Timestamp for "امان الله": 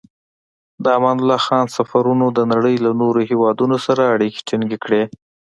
0.97-1.39